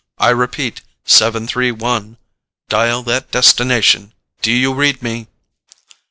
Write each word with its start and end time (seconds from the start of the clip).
I 0.17 0.31
repeat, 0.31 0.81
seven 1.05 1.45
three 1.47 1.71
one. 1.71 2.17
Dial 2.69 3.03
that 3.03 3.29
destination. 3.29 4.13
Do 4.41 4.51
you 4.51 4.73
read 4.73 5.03
me?" 5.03 5.27